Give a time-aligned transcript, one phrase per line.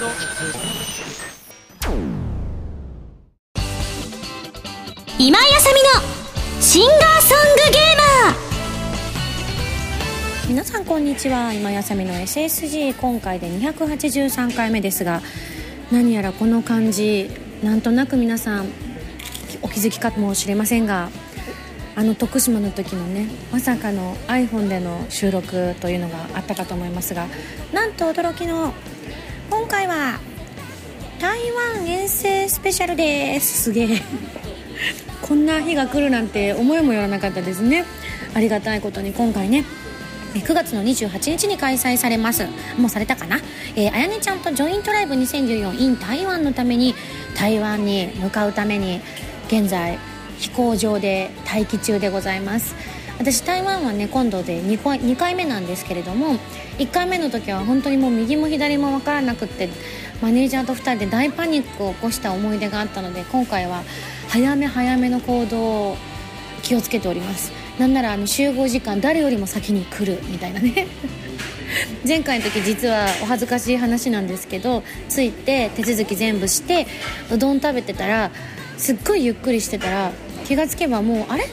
[0.00, 0.12] 今井
[5.28, 10.48] あさみのシンガーソングゲーマー。
[10.48, 11.52] 皆さんこんにちは。
[11.52, 15.20] 今やさみの SSG 今回で283回目ですが
[15.92, 17.30] 何やらこの感じ
[17.62, 18.70] なんとなく皆さん
[19.60, 21.10] お気づきかもしれませんが
[21.94, 27.26] あの徳島の時のねまさかの iPhone での収録というのがあったかと思いますが
[27.74, 28.72] なんと驚きの
[29.50, 30.20] 今回は
[31.20, 33.64] 台湾遠征スペシャルです。
[33.64, 34.02] すげえ。
[35.22, 37.84] こんな日が来るなんて思いもよらなかったですね。
[38.32, 39.64] ありがたいことに今回ね
[40.34, 42.46] 9月の28日に開催されます。
[42.78, 43.38] もうされたかな、
[43.74, 46.94] えー、あやねちゃんとジョイントライブ 2014in 台湾のために
[47.36, 49.00] 台湾に向かうために
[49.48, 49.98] 現在
[50.38, 52.76] 飛行場で待機中でございます。
[53.20, 56.38] 私台湾はね今度で 2, 2回目なんですけれども
[56.78, 59.68] 1回目の時は本当にもう右も左も分からなくって
[60.22, 63.82] マネージャーと2人で大パニックを起こした思い出があったので今回は
[64.28, 65.96] 早め早めの行動を
[66.62, 67.52] 気をつけております。
[67.78, 70.86] なんならあの集合時間誰よりも先に来るみたいなね。
[72.06, 76.86] 前回の時実はお恥ずかしい話なんですけど着いて手続き全部して
[77.30, 78.30] うどん食べてたら
[78.78, 80.12] すっごいゆっくりしてたら
[80.46, 81.46] 気がつけばもうあれ？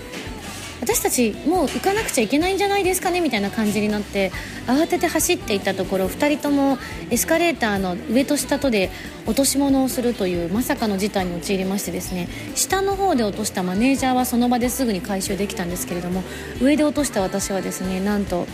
[0.81, 4.31] 私たちもう行かなくちゃいけないんじゃないですかねみたいな感じになって
[4.67, 6.77] 慌てて走っていったところ2人とも
[7.09, 8.89] エスカレーターの上と下とで
[9.25, 16.23] 落とし物をするというまさかの事態に陥りましてですね下の方で落としたマネージャーはその場ですぐに回収できたんですけれども
[16.61, 18.45] 上で落とした私はですねなんと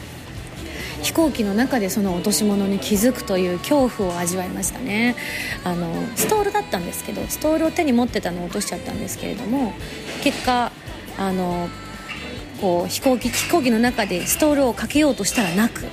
[1.03, 5.15] 飛行機の中でその落とし物に気づくという恐怖を味わいましたね。
[5.65, 9.73] あのストールだったんですけどストールを手に持ってたのを落としちゃったんですけれども
[10.23, 10.71] 結果
[11.17, 11.67] あの
[12.63, 15.83] こう飛行機飛行機の中でストールをかけようとしたらなく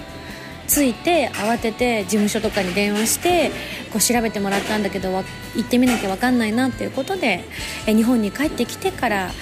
[0.68, 3.50] 着いて慌てて事務所とかに電話して
[3.92, 5.24] こう調べてもらったんだけど行
[5.62, 7.42] ってみなきゃ分かんないなっていうことで
[7.88, 9.32] え日本に帰ってきてから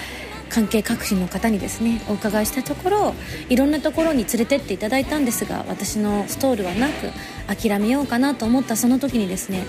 [0.49, 3.15] 関係各所の方にですねお伺いしたところ
[3.50, 7.10] いろんなところに連れてっていただいたんですが私のストールはなく
[7.47, 9.66] 諦めようかなと思ったその時にですね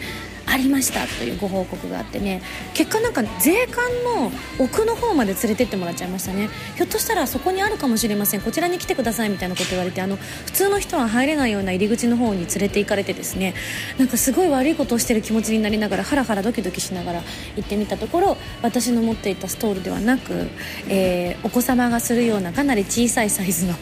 [0.51, 2.41] ありましたというご報告があってね。
[2.73, 6.49] 結果なんか税関の奥の方まで連れてってもらっちゃいましたね。
[6.75, 8.41] ひょっとしたらそこにあるかもしれません。
[8.41, 13.53] こちらに来てくださいみたいなこと言われてあの普通の人は入れないような入り口の方に連れて行かれてですね。
[13.97, 17.23] なんかすごい悪いことをしてる気持ちになりながらハラハラドキドキしながら
[17.55, 20.47] 行ってみたところ私の持っていたストールではなく、
[20.87, 23.73] えー、お子様がするようなかなり小さいサイズの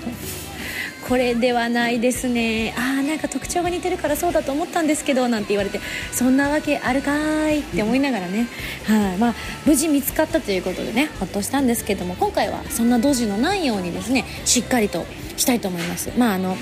[1.08, 2.74] これではないですね。
[2.78, 5.80] ああなんか特徴が似てるからそうだと思ったんですけどなんて言われて
[6.12, 8.48] そんなわけあるかーいって思いながらね、
[8.86, 9.18] はい。
[9.18, 9.34] まあ、
[9.66, 15.06] 無事見つかったということでねほっとしたんですけども今回はそんなドジのないようにですねしっかりと
[15.38, 16.12] したいと思います。
[16.18, 16.58] まああの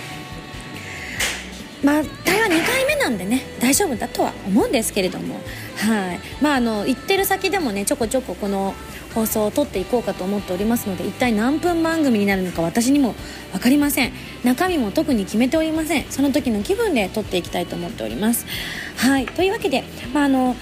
[1.83, 5.35] まあ台湾2回目なんでね大丈夫だとは思うんですけれども。
[5.77, 6.19] はい。
[6.41, 8.73] まああの行ってる先でもねちょこちょここの
[9.15, 13.15] 放送を撮っていこうかと思っておりますので一体何分番組になるのか私にも
[13.53, 14.11] 分かりません。
[14.43, 16.03] 中身も特に決めておりません。
[16.11, 18.45] その時の気分で撮っていきたいと思っております。
[18.97, 19.25] はい。
[19.25, 19.83] というわけで、
[20.13, 20.55] まあ、あの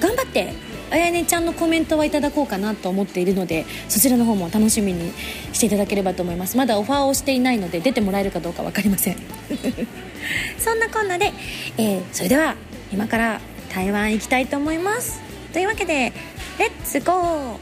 [0.00, 0.52] 頑張って
[0.90, 5.12] あやねちゃんのコメントはいただこうかなと思っているのでそちらの方も楽しみに
[5.52, 6.56] していただければと思います。
[6.56, 9.16] まだオファーをしていないので出てもらえるかどうか分かりません。
[10.58, 11.32] そんなこんなで、
[11.78, 12.56] えー、それでは
[12.92, 13.40] 今から
[13.72, 15.20] 台湾行きたいと思います。
[15.52, 16.12] というわけで
[16.60, 17.58] レッツゴー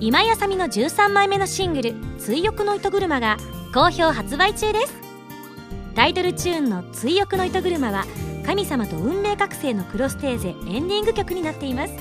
[0.00, 3.36] 今井麻美の13枚目のシングル「追憶の糸車」が
[3.74, 4.94] 好評発売中です。
[5.94, 8.06] タイトルチューンの「追憶の糸車」は
[8.46, 11.92] 神様と運命覚醒のクロステーゼエンディング曲になっています。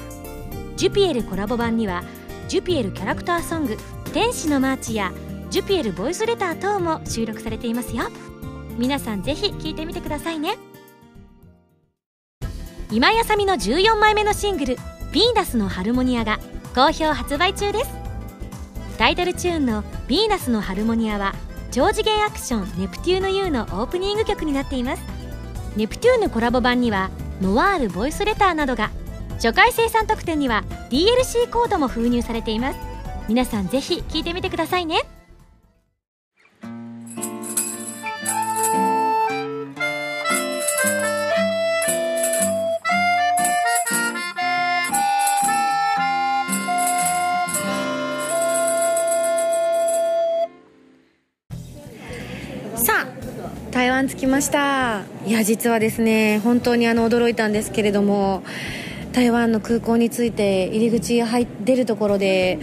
[0.78, 2.06] ジュピエルコラボ版には
[2.48, 3.76] ジュピエルキャラクターソング
[4.14, 5.12] 「天使のマーチ」や
[5.50, 8.06] ジュピエルボイスレター等も収録されていますよ。
[8.78, 10.58] 皆さんぜひ聴いてみてくださいね。
[12.94, 14.76] 今井麻美の14枚目のシングル
[15.12, 16.40] 「ヴィーナスのハルモニア」が
[16.76, 17.90] 好評発売中です。
[19.00, 21.34] タイトルチューンの「ヴィーナスのハルモニア」は
[21.72, 25.02] 超次元アクション「ネプテューヌ U」のオープニング曲になっています。
[25.76, 27.10] ネプテューヌコラボ版には
[27.42, 28.92] ノワールボイスレターなどが
[29.38, 32.80] 初回生産特典には DLC コードも封入されています。
[33.28, 35.02] 皆さんぜひ聴いてみてくださいね。
[54.08, 55.04] 着きました。
[55.26, 58.44] いや実はですね本当にあの驚いたんですけれども
[59.12, 62.60] 台湾の空港に着いて入り口入出るところで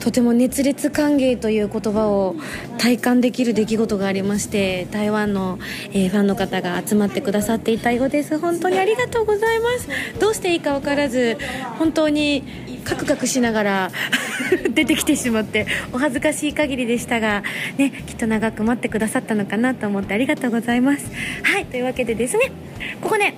[0.00, 2.36] とても熱烈歓迎という言葉を
[2.76, 5.58] 体感できる出来事がありまして台湾の、
[5.92, 8.38] えー、ファンの方が集まってくださっていたようです。
[8.38, 9.88] 本当にありがとうございます。
[10.20, 11.38] どうしていいか分からず
[11.78, 12.44] 本当に
[12.84, 13.90] カクカクしながら
[14.70, 17.42] 出てきてしまってお恥ずかしい限りでしたが、
[17.78, 21.10] ね、きっと長く待ってくださったのかなと思ってありがとうございます。
[21.42, 22.52] はいというわけでですね
[23.00, 23.34] ここね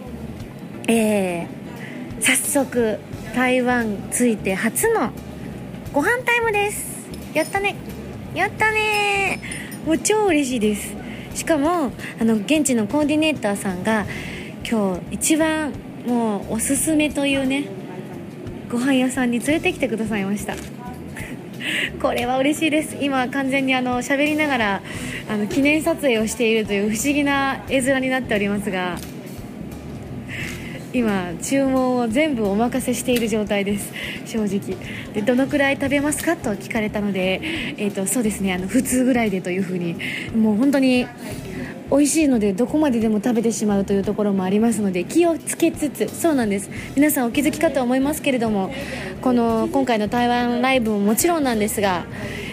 [0.88, 2.98] えー、早速
[3.34, 5.10] 台湾着いて初の
[5.92, 7.08] ご飯タイムです。
[7.34, 7.74] やったね。
[8.34, 9.40] やったね。
[9.84, 10.94] もう超嬉しいです。
[11.34, 14.06] しかもあの現地のコーディネーターさんが
[14.68, 15.72] 今日一番
[16.06, 17.64] もうおすすめというね
[18.70, 20.54] ご飯屋さんに連れてきてくださいました。
[22.02, 22.96] これは嬉しいです。
[23.00, 24.82] 今完全にあの喋りながら
[25.28, 28.98] あの記念撮影をしているという不思議な絵面になっておりますが
[30.92, 33.92] 今注文を全部お任せしている状態です。
[34.24, 34.76] 正直。
[35.12, 37.40] でどのくらい食べますかと聞かれたので、
[37.76, 38.54] えーと、そうですね。
[38.54, 39.96] あの普通ぐらいでというふうに。
[40.34, 41.06] もう本当に
[41.90, 46.68] 美味しいのでどこまででも食べてしまうというところもありますので気をつけつつそうなんです。
[46.96, 48.72] 皆さんお気づきかと思いますけれども
[49.22, 52.04] この今回の台湾ライブももちろんなんですが、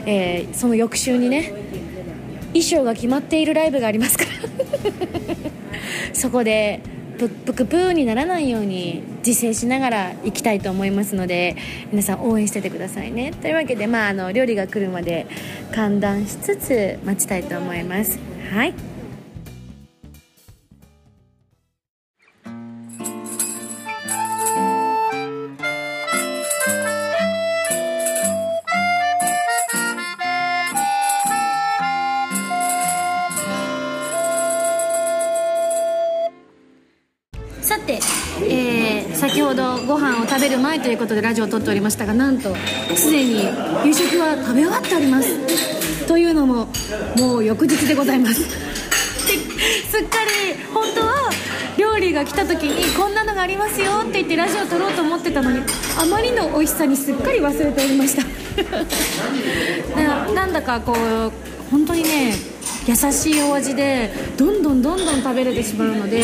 [0.05, 1.51] えー、その翌週にね
[2.47, 4.31] 衣装が決まっているライブがありますから。
[6.13, 6.81] そこで
[7.17, 11.55] プップクプーにならないように自制しながら行きたいと思いますので
[11.91, 13.31] 皆さん応援しててくださいね。
[13.41, 15.25] というわけで、まあ、あの料理が来るまで
[15.73, 18.19] 歓談しつつ待ちたいと思います。
[18.51, 18.92] はい。
[40.33, 42.55] 食べる前ということでラジオを撮っておりましたがなんと
[42.95, 43.43] すでに
[43.85, 46.07] 夕食は食べ終わっております。
[46.07, 46.69] というのも
[47.15, 48.41] もう翌日でございます。
[48.41, 48.47] す
[49.99, 51.29] っかり本当は
[51.77, 55.59] 料理が来た時にこんなのがありますよって言ってラジオを撮ろうと思ってたのに
[56.01, 58.23] あまりの美味しさにすっかり忘れておりました。
[60.01, 61.31] ななんだかこう
[61.69, 62.33] 本当にね
[62.87, 66.23] 優しいお味でどんどんどんどん食べれてしまうので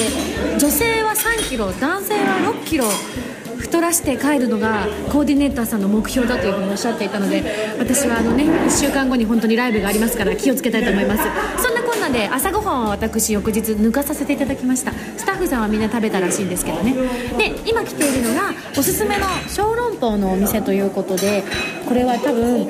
[0.57, 2.83] 女性は3 k g 男性は6 k g
[3.59, 7.43] 太らして帰るのがコーディネーターさんの目標だというふうにおっしゃっていたので
[7.77, 11.23] 私はあのね1週間後に本当にライブがありますから気をつけたいと思います。
[11.61, 14.91] そんなこんなで朝ごはんは私翌日抜かさせていただきました。
[15.17, 16.95] スタッフさんはみんな食べたらしいんですけどね。
[17.37, 21.43] で今来ているのがおすすめの小籠包のお店ということで
[21.87, 22.69] これは多分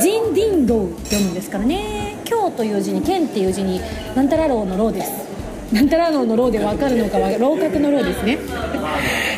[0.00, 2.16] ジンディンドウ読むんですからね。
[2.28, 3.80] 今日という字に剣っていう字に
[4.14, 5.28] なんたらろうのろうです。
[5.72, 8.38] なんたらののろうで分かるのかは楼閣のろうですね。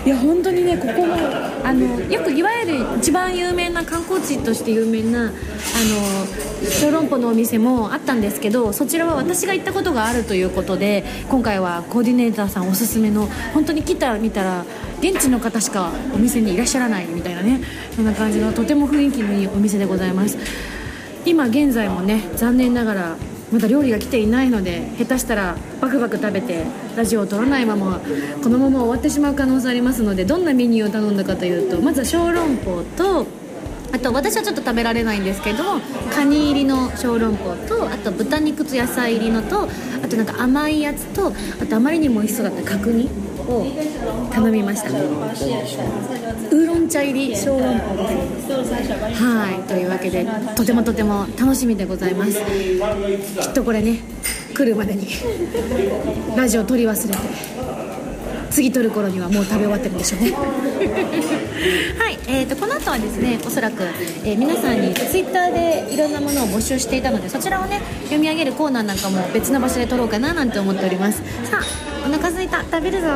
[0.04, 1.14] いや本当にねここも
[1.64, 5.32] あのよくいわゆる一番有名な観光地として有名なあの
[6.66, 14.64] 小籠包のお店もあったんですけどそちらは私が行ったことがあるということで今回はコーディネーターさんおすすめの本当に来た見たら
[15.00, 17.60] 現地の方しかお店にいらっしゃらないみたいなね
[17.94, 20.38] そんな感じのとても雰囲気のいいお店でございます。
[21.26, 23.16] 今現在もね残念ながら
[23.52, 26.64] まだ料理が来ていないので下手したらバクバク食べて
[26.96, 28.00] ラジオを撮らないまま
[28.42, 33.26] このまま終わってしまう可能性ありますのでどんなメニューを頼んだかというとまずは小籠包と
[33.92, 35.80] あと私はちょっと食べられないんですけども
[36.14, 43.08] カニ入りの小籠包とあと豚肉と野菜入りのとあとなんか甘いやつとあとあまりにも美味しそうだった角煮
[43.50, 43.66] を
[44.32, 44.90] 頼みました。
[44.90, 48.06] ウーロン茶入り小籠包。
[48.06, 52.40] はいというわけでとてもとても楽しみでございます。
[53.40, 53.98] きっとこれね
[54.54, 55.06] 来るまでに
[56.36, 57.18] ラジオ撮り忘れて
[58.50, 60.32] 次撮る頃にはもう食べ終わってるんでしょうね。
[61.98, 63.84] はい、えーと、この後はですねおそらく、
[64.24, 71.22] えー、皆さんにツイッターでいろんなものを募集していたのでそちらをね読み上げるコーナーなんかも別の場所で撮ろうかななんて思っております。
[71.44, 72.62] さあ腹すいた。
[72.64, 73.06] 食べるぞ。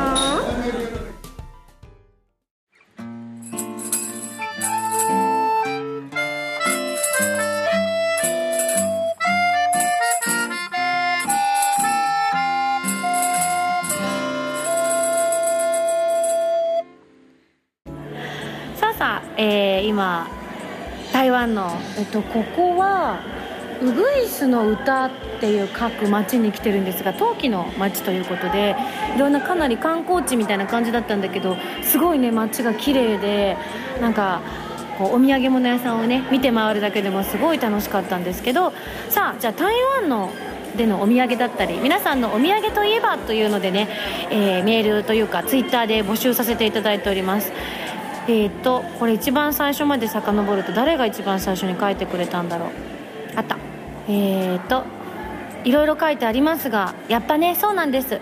[18.75, 20.27] さあさあ、えー、今
[21.11, 23.19] 台湾の、えっと、ここは
[23.81, 28.75] ウグイスの歌っていう各町に来てるんですが陶器の町ということで
[29.15, 33.57] いろんなかなり観光地みたいな感じだったんだけどすごいね街が綺麗で
[33.99, 34.41] なんか
[34.97, 38.71] こうお土産物屋さんをね見て回るだけでもすごい楽しかったんですけど
[39.09, 40.31] さあじゃあ台湾の
[40.75, 43.87] でのお土産だったり皆さんのお土産といえばというのでね、
[44.29, 47.51] えー、メールというかツイッターで募集させていただいております。
[48.27, 52.94] えっ、とこれ一番最初まで遡ると誰が一番最初に書いてくれたんだろう。
[54.07, 54.83] あったえっ、と
[55.63, 58.19] いろいろ書いてありますがやっぱねそうなんです。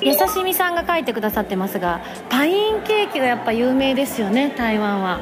[0.00, 5.20] 優しみさんが書いてくださってますがパインケーキがやっぱ有名ですよね台湾は。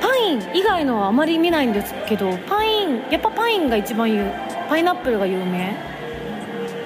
[0.00, 4.30] パイン以外のはあまり見ないんですけどパインやっぱパインが一番有
[4.68, 5.74] パイナップルが有名。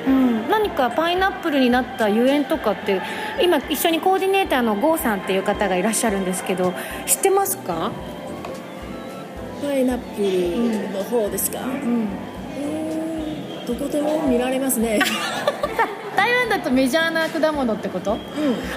[0.06, 3.02] うん何かパイナップルになったゆえんとかって
[3.42, 6.72] 今一緒にコーディネーターの郷さんっていう方がいらっしゃるんですけど
[7.06, 7.90] 知ってますか？
[9.60, 12.08] パイナップルの方ですか、うん。
[12.58, 14.98] えーどこでも見られますね。
[16.16, 18.12] 台湾だとメジャーな果物ってこと？
[18.12, 18.18] うん。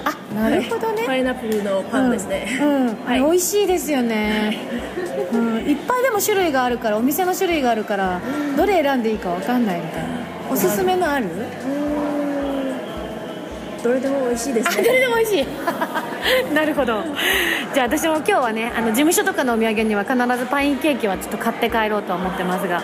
[0.04, 2.96] あなるほどね、パイナップルのパンですね、うん、うん。
[3.04, 3.20] はい。
[3.20, 4.56] 美味しいですよね、
[5.32, 8.20] うん、いっぱいでも種類があるからお店の種類があるから
[8.56, 10.08] どれ選んでいいか分かんないみたいな。
[10.50, 11.26] おすすめのある、
[13.84, 15.46] どれでも美味しいですどれでも美味しい。
[16.54, 17.04] なるほど。
[17.74, 22.82] じゃあ私も今日はねあの事務所とかのお土産には必ずパインケーキはちょっと買って帰ろうとは思ってますが。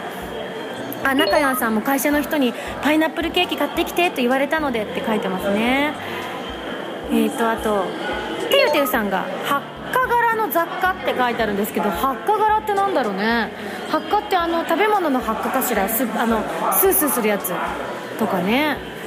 [1.02, 2.52] あ中山さんも会社の人に
[2.82, 5.94] パイナップルケーキ買ってきてと言われたのでって書いてますね。
[7.10, 7.86] えっ、とあと
[8.50, 13.50] てゆてゆさんが「発火柄の雑貨」って書いてあるんですけど発火柄ってなんだろうね。
[13.90, 16.44] 発火ってあの食べ物の発火かしらすあの
[16.78, 17.54] スースーするやつ
[18.18, 18.99] とかね。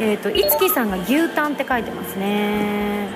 [0.00, 3.08] えっ、といつきさんが牛タンって書いてますね。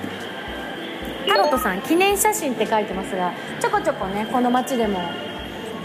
[1.27, 4.99] タロトさん記念写真って書いてますがちょこちょこねこの街でも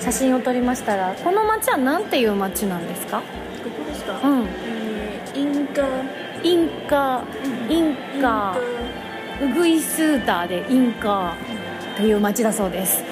[0.01, 3.21] 写真を撮りましたがこの街は何ていう街なんですか？
[3.21, 3.25] こ
[3.71, 4.47] こですか、うん。
[4.65, 5.83] えーインカ。
[6.43, 7.23] インカ。
[7.69, 8.57] インカ。
[9.41, 11.35] ウグイスーターでインカ。
[11.97, 13.03] という街だそうです。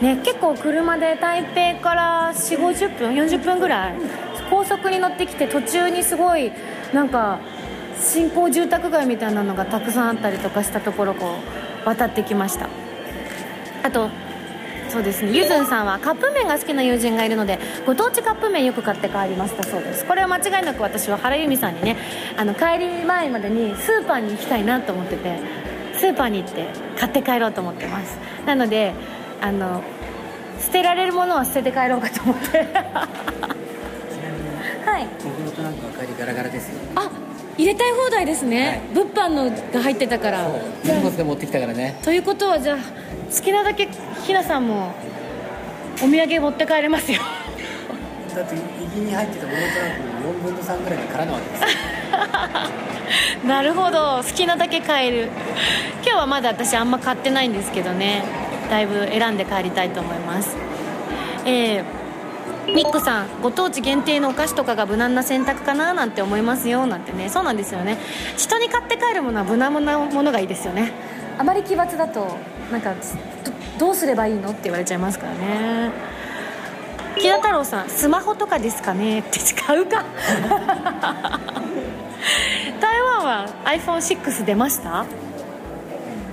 [0.00, 3.94] ね結構車で台北から4 5 0分40分ぐらい
[4.48, 6.52] 高速に乗ってきて途中にすごい
[6.92, 7.38] なんか
[8.00, 11.36] 新興住宅街みたいなのがたくさんあったりとかしたところこ
[11.84, 12.68] う渡ってきました。
[13.82, 14.08] あと
[14.88, 15.32] そうですね。
[15.32, 20.06] ゆずんさんはカップ麺が好きな友人がいるのでご当地カップ麺よく買って帰りましたそうです。
[20.06, 21.96] これは間違いなく私は原由美さんにね
[22.36, 25.38] あの帰り前までにスーパーに行きたいなと思ってて
[25.94, 26.66] スーパーに行って
[26.98, 28.16] 買って帰ろうと思ってます。
[28.46, 28.94] なので
[29.40, 29.82] あの
[30.60, 32.66] 捨てられるものは捨てて帰ろうかと思って。
[34.84, 35.06] はい。
[35.22, 36.74] 僕のトランクは帰りガラガラですよ。
[36.96, 37.10] あ
[37.56, 39.06] 入れたい放題ですね、はい。
[39.06, 40.48] 物販のが入ってたから。
[40.84, 41.98] 荷物で持ってきたからね。
[42.02, 42.78] ということはじゃあ
[43.32, 43.88] 好きなだけ
[44.24, 44.92] ひなさんも
[46.02, 47.20] お土産持って帰れますよ。
[48.34, 51.68] だって右に入ってたモノトランクの4分の3ぐらいが空なわけですよ。
[53.48, 54.22] なるほど。
[54.22, 55.28] 好きなだけ買える。
[56.04, 58.22] 今日はまだ私あんま買ってないんですけどね。
[58.70, 60.56] だいぶ選んで帰りたいと思います。
[61.44, 61.97] えー
[62.74, 67.28] ミックさんご当地限定のお菓子とかが無難な選択かななんて思いますよなんてね。
[67.28, 67.98] そうなんですよね。
[68.36, 70.92] 人に買って帰るものは無難なものがいいですよね。
[71.38, 72.36] あまり奇抜だと
[72.70, 72.94] なんか
[73.78, 75.90] どどうすればいいのって言われちゃいますからね。
[77.16, 79.20] 木田太郎さんスマホとかですかね？
[79.20, 80.04] って使うか。
[82.80, 85.06] 台湾は iPhone6 出ました？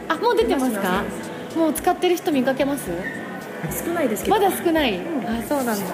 [0.10, 1.04] あもう出てますか
[1.56, 2.92] もう使ってる人見かけます？
[3.86, 4.36] 少ないですけど。
[4.36, 5.86] まだ少ない、あそうなんだ。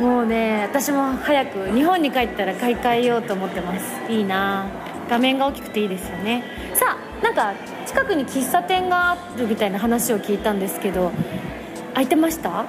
[0.00, 4.12] もうね私も早く日本に帰ったら買い替えようと思ってます。
[4.12, 4.66] いいな。
[5.08, 6.42] 画面が大きくていいですよね。
[6.74, 7.54] さあなんか
[7.86, 11.12] 近くに喫茶店があるみたいな話を聞いたんですけど
[11.92, 12.64] 空いてました？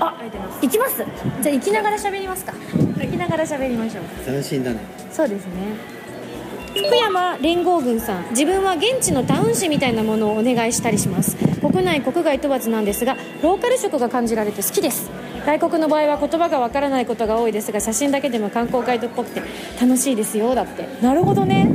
[0.00, 0.96] あ書いてます行きます。
[1.42, 2.52] じゃあ行きながら喋りますか。
[2.52, 4.04] 行きながら喋りましょう。
[4.24, 4.80] 斬新だね。
[5.12, 5.52] そうですね。
[6.74, 15.10] 福山連合軍さん自分は現地のタウン誌みたいなものをお願いしたりします国内国外問わずなんですがローカル色が感じられて好きです。
[15.46, 19.42] 外国の場合は言葉がわからないことが多いですが写真だけでも観光ガイドっぽくて
[19.80, 20.86] 楽しいですよだって。
[21.00, 21.68] なるほどね。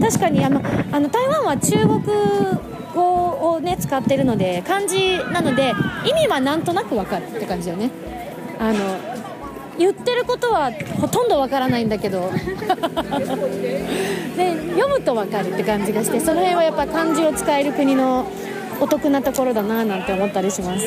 [0.00, 0.60] 確かにあの
[0.92, 2.00] あの台湾は中国
[2.94, 5.72] 語をね使ってるので漢字なので
[6.04, 7.90] 意味はなんとなくわかるって感じだよね。
[8.58, 8.78] あの
[9.76, 12.30] 言ってることはほとんどわからないんだけど。
[14.36, 18.26] で読むとわかるって感じがしてその辺はやっぱ漢字を使える国の
[18.80, 20.86] お得なところだななんて思ったりします。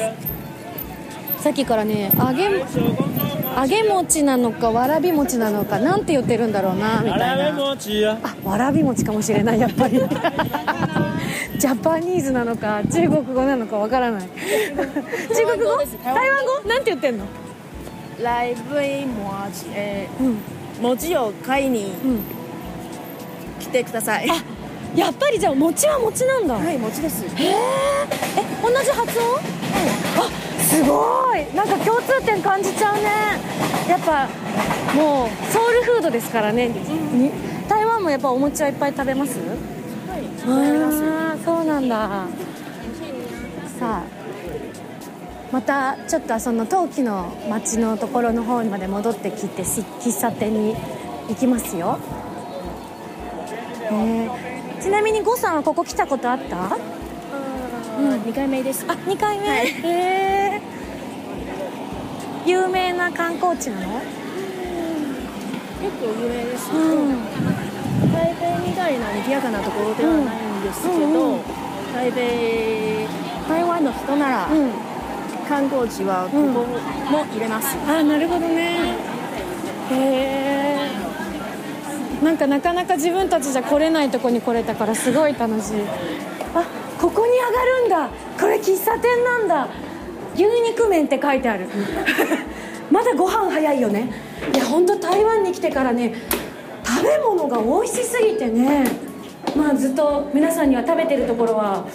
[1.39, 7.50] さっきからね揚げ揚げ餅なのかわらび餅なのかなんて言ってるんだろうなみたいな。
[7.50, 10.00] あわらび餅かもしれないやっぱり。
[11.58, 14.22] ジャパニーズなのか中国語なのかわからない。
[14.24, 14.29] 中
[15.58, 15.77] 国語？
[16.03, 16.70] 台湾語？
[16.70, 17.25] なんて言ってんの？
[18.22, 20.27] 来杯餅、えうん。
[20.27, 20.34] ー、
[20.82, 22.20] 餅を買いにうん。
[23.60, 24.27] 来てください、
[24.98, 27.24] やっぱりじゃあ餅は餅なんだ、はい餅です。
[27.24, 27.56] へええ
[28.63, 29.36] 同じ発音、
[30.18, 30.27] あ
[30.60, 31.46] すごい。
[31.56, 33.04] なんか共通点感じちゃうね。
[33.88, 34.27] やっぱ
[34.96, 37.32] もうソウルフードですからね、に
[37.70, 39.38] 台湾もやっぱお餅はいっぱい食べます？
[39.38, 39.46] は
[40.18, 42.25] いああそうなんだ。
[43.80, 44.04] さあ
[45.51, 50.75] またちょっとその陶器の町のところの方まで戻ってきてし喫茶店に
[51.30, 52.00] 行きますよ。
[53.92, 54.47] えー
[54.81, 56.55] ちなみに呉さんはここ来たことあった？
[56.65, 58.86] あー二回目です。
[58.88, 60.62] あ2回目、へえ
[62.46, 64.01] 有名な観光地なの？
[65.81, 66.67] 結構有名です。
[66.69, 67.25] けど、うん。
[68.13, 71.41] 台北みたいな賑やかなところではないんですけど、うんうん
[71.93, 72.22] 台北
[73.50, 74.72] 台湾の人なら、うん。
[75.48, 76.38] 観光地はここ
[77.12, 78.96] も入れます、あなるほどね。
[79.89, 80.76] へえ
[82.24, 85.81] なんかなかなか自分たちじゃ来れないとこに来れたからすごい楽しい。
[86.55, 86.63] あ
[87.00, 88.09] ここに上がるんだ。
[88.39, 89.67] これ喫茶店なんだ。
[90.33, 91.67] 牛肉麺って書いてある。
[92.89, 94.09] まだご飯早いよね。
[94.53, 96.13] いや本当台湾に来てからね
[96.83, 98.86] 食べ物が美味しすぎてね。
[99.55, 101.86] まあずっと皆さんには食べてるところは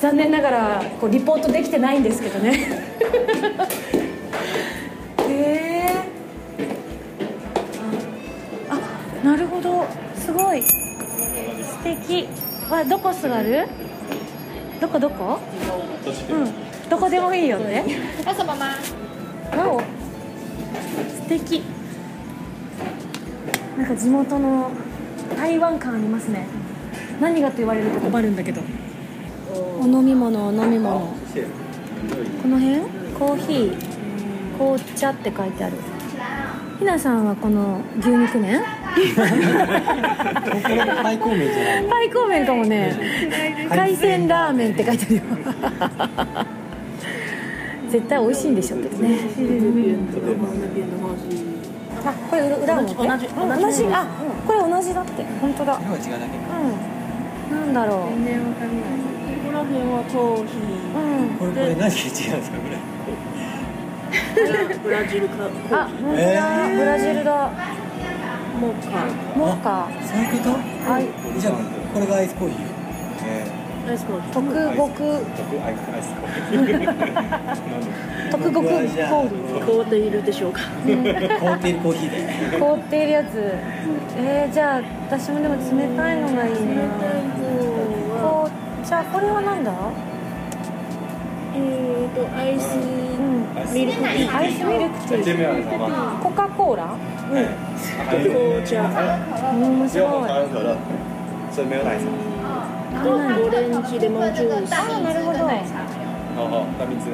[0.00, 2.66] 残念ながらこうリポートできてないんですけどね
[9.60, 9.86] あなるほど。
[10.16, 10.62] すごい。
[10.62, 10.72] 素
[11.84, 12.28] 敵。
[12.70, 13.68] わどこ座る？
[14.80, 15.38] どこどこ？
[16.30, 16.88] うん。
[16.88, 17.84] どこでもいいよね？
[18.26, 19.80] わお。
[19.80, 19.84] 素
[21.28, 21.62] 敵。
[23.76, 24.70] なんか地元の
[25.36, 26.46] 台湾感ありますね。
[27.20, 28.62] 何がと言われると困るんだけど。
[29.80, 31.00] お飲み物お飲み物。
[32.42, 32.80] この辺？
[33.18, 33.76] コーヒー。
[34.58, 35.76] 紅茶って書いてある。
[36.78, 38.62] ひなさんはこの牛肉麺？
[40.62, 42.96] これも廃校名じゃないパイコかもね。
[43.70, 45.22] 海鮮ラーメンって書いてあるよ
[47.90, 49.18] 絶対美味しいんでしょうけどね。
[52.04, 53.86] あこれ裏同じ同じ同じ。
[53.92, 54.06] あ
[54.46, 55.24] これ同じだって。
[55.40, 55.80] 本当だ。
[55.82, 56.38] 色が違うだけ。
[57.52, 58.10] うんなんだろう。
[58.10, 58.90] 全然わかんない。
[59.42, 60.52] ここら辺はコーヒ
[60.94, 61.36] うん。
[61.36, 62.76] これこれ何が違うんですかこれ。
[64.10, 65.36] ーブラジルか
[65.68, 66.78] コあ本当だ、えー。
[66.78, 67.50] ブラジルだ。
[67.50, 67.79] ー
[68.60, 70.50] モカモカそういうこと？
[70.90, 71.08] はい。
[71.40, 71.54] じゃあ
[71.94, 72.58] これがアイスコーヒー。
[73.24, 73.46] え
[73.88, 74.32] アイスコーヒー。
[74.32, 76.84] 特極僕アイスコーヒー。
[78.30, 78.92] 特極コーヒ
[79.66, 80.60] 凍っているでしょうか。
[80.84, 82.16] ー凍っているコーヒーで。
[82.58, 83.54] ー凍っているやつ。
[84.18, 85.62] えー、じゃあ私もでも冷
[85.96, 86.58] たいのがいいな。
[88.20, 88.50] 紅
[88.86, 89.72] 茶これはなんだ？
[91.56, 92.76] えーとアイス。
[92.76, 93.09] うん
[93.73, 96.19] ミルクティーアイスミルクティ见面ー了吗？
[96.21, 96.81] コカ・コーラ
[97.33, 97.35] 哎，
[98.07, 98.71] 还有紅茶
[99.53, 100.77] うん面只有红白い茶跟可乐，
[101.51, 102.03] 所以没有奶茶。
[103.03, 103.17] とオ
[103.49, 105.39] レンジレモンジュースあなるほど
[106.35, 107.11] 好好，大蜜汁。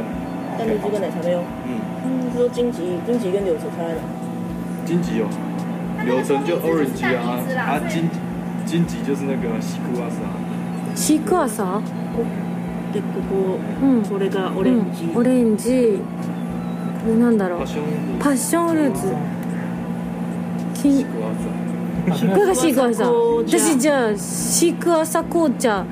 [0.57, 4.01] 但你这个奶茶没有嗯，说荆棘荆棘跟柳橙差在哪
[4.85, 5.25] 荆棘有，
[6.05, 8.09] 柳橙就 orange 啊，啊荆
[8.65, 10.29] 荆棘就是那个西库阿斯啊。
[10.95, 11.81] シークワーサー
[12.96, 14.02] でここうん。
[14.02, 15.04] これがオレンジ。
[15.04, 15.16] うん。
[15.18, 15.98] オレンジ。
[17.04, 17.58] これなんだろう。
[17.58, 19.14] パッションフルーツ。
[20.82, 21.04] き。
[21.04, 21.10] こ
[22.36, 23.10] れがシークワーサー。
[23.46, 25.84] 私じゃあシークワーサー紅茶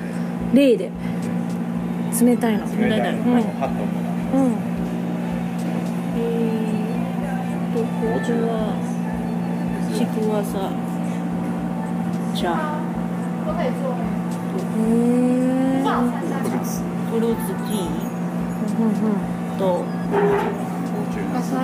[0.53, 0.89] 0で。
[2.21, 2.65] 冷たいの。
[2.65, 3.21] 冷たいの。
[3.21, 3.33] うん。
[3.33, 3.41] うん。
[6.17, 8.73] えーと紅茶は
[9.93, 10.71] シクワサ
[12.33, 12.49] 茶
[14.77, 16.34] へえ
[17.15, 17.95] フルーツティー。
[19.57, 19.85] と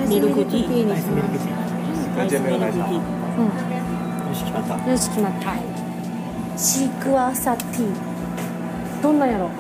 [0.08, 0.86] ミルクティー。
[0.86, 2.96] にしますアイスミルクティー。
[2.96, 4.90] よし決まった。
[4.90, 5.58] よし決まった
[6.58, 7.92] シークワーサーティー。
[9.04, 9.50] どんなんやろ？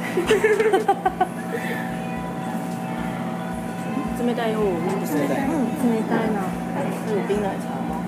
[4.26, 4.64] 冷たい方。
[5.02, 5.46] ですね冷たい。
[5.46, 6.40] うん冷たいな。
[6.74, 8.00] 还有冰奶茶吗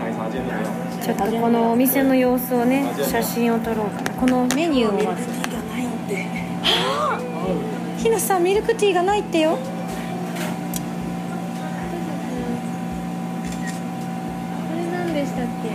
[0.00, 1.00] 奶茶店都没有。
[1.00, 4.10] ちょっとこのお店の様子をね写真を撮ろうかな。
[4.18, 5.39] このメニューをまずは
[8.18, 9.52] さんミルクティーがないってよ。
[9.52, 9.58] こ
[14.74, 15.70] れ何でしたっけ？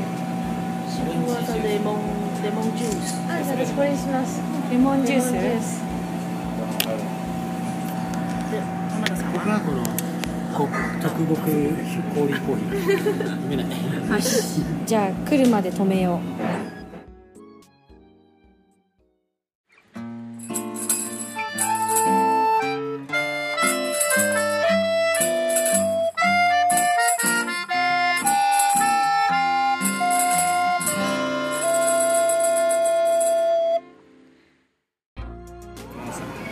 [1.64, 2.00] レモン
[2.44, 3.16] レモンジュース。
[3.30, 4.42] あじゃあ私これにします。
[4.72, 5.32] レモンジュース？
[5.32, 5.40] で
[8.92, 9.84] 浜田さん僕はこの
[10.56, 10.68] こ
[11.02, 11.42] 特極
[12.16, 12.78] 氷コーヒー。
[13.44, 13.66] 飲めない
[14.86, 16.35] じゃあ来るまで止めよう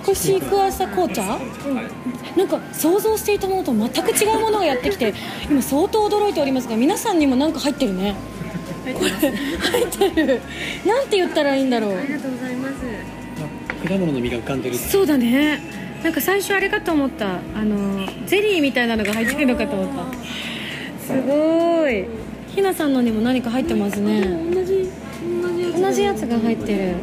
[0.04, 1.40] これシークワーサー紅茶、
[2.36, 5.14] なんか想像していたものと全く違うものがやってきて
[5.50, 8.16] 今相当驚いておりますが皆さんにも何か入ってるね。
[8.84, 10.42] 入ってる。
[10.86, 11.98] なんて言ったらいいんだろう。
[11.98, 12.76] ありがとうございます。
[13.88, 15.62] 果物の実が浮かんでるそうだね。
[16.04, 17.36] なんか最初あれかと思った。
[17.56, 21.06] あのゼリーみたいなのが入ってるのかと思った。
[21.06, 22.06] すごい。
[22.54, 24.22] ひなさんのにも何か入ってますね。
[24.54, 24.90] 同じ
[25.82, 26.96] 同じやつが入ってる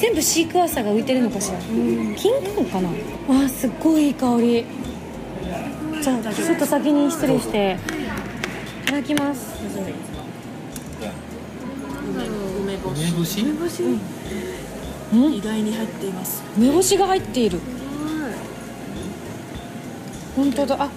[0.00, 1.58] 全部シークワーサーが浮いてるのかしら？
[2.16, 2.88] 金柑かな？
[2.88, 4.64] わあすっごいいい香り。
[6.00, 7.76] じゃあちょっと先に失礼して。
[8.84, 9.60] いただきます。
[12.62, 13.02] 梅干し。
[13.02, 13.42] 梅干し？
[13.42, 13.82] 梅干し。
[15.12, 15.34] うん？
[15.34, 16.42] 意外に入っています。
[16.56, 17.60] 梅干しが入っている。
[20.34, 20.76] 本当だ。
[20.82, 20.88] あ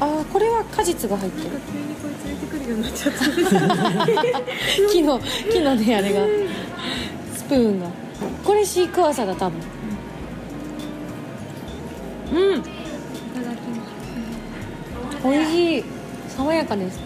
[0.00, 1.50] あこれは果実が入ってる。
[1.72, 3.24] 急にこいつ連れてくるようになっちゃった。
[4.92, 5.18] 木の
[5.50, 6.26] 木のねあれが。
[7.34, 7.86] スプーンが
[8.44, 9.60] これシークワーサーだ多分。
[12.32, 12.62] うん。
[15.22, 15.84] 美味しい。
[16.28, 17.00] 爽やかです。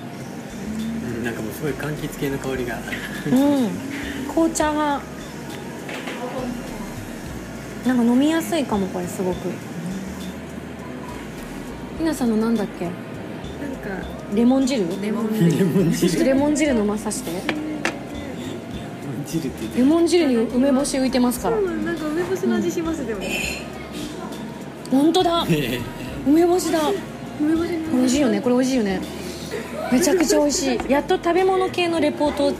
[1.17, 2.79] うんなんかもうすごい柑橘系の香りが。
[2.79, 2.81] う
[3.31, 3.71] ん。
[4.29, 5.01] 紅茶が
[7.87, 9.51] なんか飲みやすいかもこれすごく。
[11.99, 12.87] ひなさんのなんだっけ？
[12.87, 14.87] なんかレモン汁？
[15.01, 16.25] レモンレモンちょっと汁。
[16.25, 17.31] レモン汁飲まさして
[19.41, 21.57] 汁ってレモン汁に梅干し浮いてますから。
[21.57, 23.21] そうなんか梅干しの味しますでも。
[24.91, 25.47] 本当だ。
[25.51, 25.81] え
[26.27, 26.79] 梅干しだ。
[27.41, 28.41] 梅干しの美味しいよね。
[28.41, 29.01] これ美味しいよね。
[29.93, 30.79] めちゃくちゃ美味しい。
[30.91, 32.53] やっと食べ物系のレポートを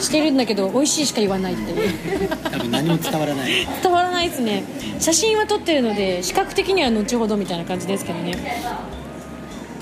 [0.00, 1.70] してるんだけど美味しいしか言わないって。
[1.72, 1.74] い
[2.26, 3.52] う多分何も伝わらない。
[3.82, 4.64] 伝わらないですね。
[4.98, 8.32] 写真は撮ってるので視覚的には後ほどみたいな感じですけどね。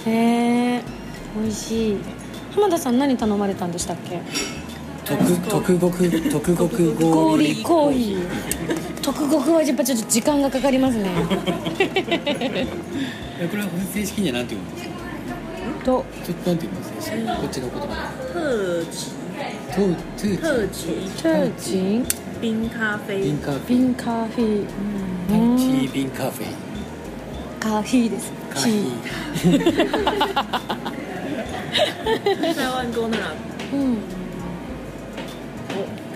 [0.07, 0.83] へえ
[1.41, 1.97] 美味しい。
[2.55, 4.21] 浜田さん何頼まれたんでしたっけ？
[5.09, 5.17] 特
[5.49, 6.99] 特極特極氷。
[6.99, 11.09] 氷コーヒー特極はやっぱちょっと時間がかかりますね。
[13.41, 14.95] えこれは正式には何て言うんですか？
[15.85, 16.05] と。
[16.25, 17.01] ちょっとなんて言うんですか？
[17.01, 17.27] 正式に？
[17.37, 17.87] こっちの言葉。
[19.75, 20.37] 特特级
[20.69, 21.25] チ。
[21.25, 21.79] ャーチ。
[21.99, 22.05] ン
[22.41, 26.47] 冰咖啡ビンカーフェ瓶カーフィーティービンカーフェ
[27.59, 28.31] カーヒーです。
[28.51, 29.49] カーヒ
[32.55, 33.35] 台湾沟那啦
[33.73, 33.97] うん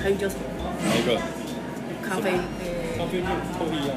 [0.02, 0.40] 台语叫什么
[0.84, 1.16] 哪一个？
[2.02, 2.32] 咖啡
[2.98, 3.94] 咖啡店不一样，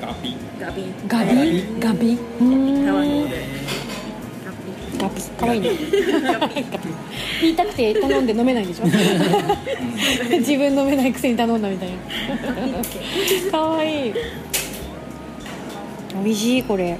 [0.00, 0.36] 咖啡。
[0.60, 0.76] 咖啡
[1.08, 1.64] ガビ。
[1.80, 2.16] ガビ？
[2.38, 3.42] うーん台湾語で
[4.98, 5.22] ガビ。
[5.36, 5.70] かわいいね
[7.40, 8.84] 言いたくて頼んで飲めないでしょ？
[8.84, 13.50] 自分飲めないくせに頼んだみたいな。
[13.50, 14.14] かわいい。
[16.22, 16.96] 美味しいこれ。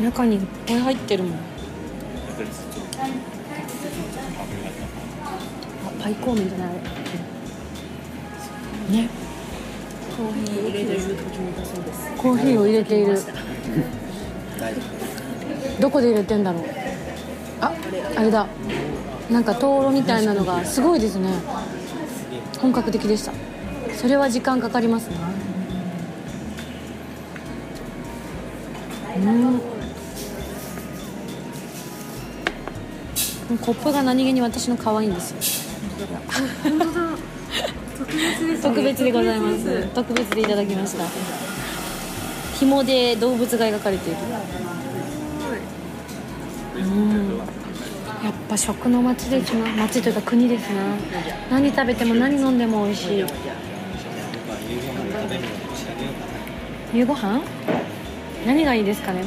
[0.00, 1.38] 中にいっぱい入ってるもん
[6.06, 6.66] あパイコーメンじゃな。
[6.66, 6.72] いあ
[8.92, 9.08] れね。
[10.16, 11.16] コーヒー入れている途中
[11.58, 12.14] だそうです。
[12.16, 13.18] コーヒーを入れている。
[15.80, 16.62] どこで入れてんだろう。
[17.60, 17.72] あ
[18.16, 18.46] あれだ。
[19.28, 21.28] なんか灯籠みたいなのがすごいですね。
[22.60, 23.32] 本格的でした。
[23.96, 25.16] それは時間かかりますね。
[29.16, 29.60] うん。
[33.58, 35.65] コップが何気に私の可愛いんですよ
[36.36, 39.86] 特別です特別でございます。
[39.94, 41.04] 特別でいただきました。
[42.58, 44.18] 紐で動物が描かれている。
[46.76, 47.38] うん。
[47.38, 50.82] やっぱ食の街ですな街というか国ですな。
[51.50, 53.24] 何食べても何飲んでも美味しい。
[56.94, 57.40] 夕ご飯？
[58.46, 59.24] 何がいいですかね？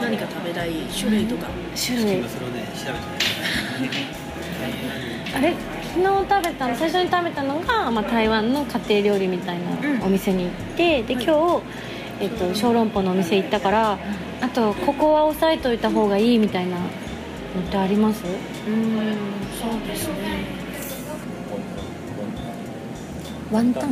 [0.00, 1.48] 何か食べたい種類とか。
[1.76, 2.18] 種類。
[2.18, 3.94] 今それをね調べて
[5.36, 5.54] あれ？
[5.96, 11.62] 昨日食べたの最初に食べたのが、まあ、台湾の家庭料理みたいなお店に行って、で今日、
[12.20, 13.98] えっと、小籠包のお店行ったから
[14.42, 16.88] あとここは押さえといた方がいいみたいなのっ
[17.70, 18.22] てあります？
[18.26, 18.34] うん
[19.58, 20.44] そうですね。
[23.50, 23.90] ワンタン？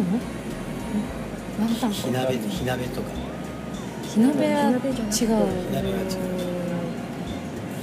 [1.58, 1.90] ワンタン？
[1.90, 3.08] 火鍋火鍋とか。
[4.12, 4.80] 火鍋は違う。
[4.80, 6.08] 火鍋は違う。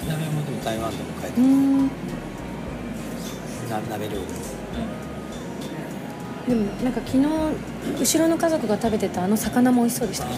[0.04, 1.44] 火鍋もでも台湾でも書いてう
[3.80, 4.22] 鍋料理
[6.48, 7.26] でもなんか昨日
[8.00, 10.26] 後ろの家族が食べてたあの魚も美味しそうでした。
[10.26, 10.32] ね